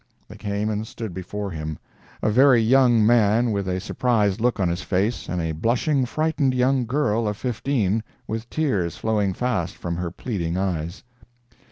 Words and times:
They 0.27 0.35
came 0.35 0.71
and 0.71 0.87
stood 0.87 1.13
before 1.13 1.51
him—a 1.51 2.31
very 2.31 2.59
young 2.59 3.05
man 3.05 3.51
with 3.51 3.67
a 3.67 3.79
surprised 3.79 4.41
look 4.41 4.59
on 4.59 4.67
his 4.67 4.81
face, 4.81 5.29
and 5.29 5.39
a 5.39 5.51
blushing, 5.51 6.07
frightened 6.07 6.55
young 6.55 6.87
girl 6.87 7.27
of 7.27 7.37
fifteen, 7.37 8.01
with 8.27 8.49
tears 8.49 8.97
flowing 8.97 9.35
fast 9.35 9.75
from 9.77 9.97
her 9.97 10.09
pleading 10.09 10.57
eyes. 10.57 11.03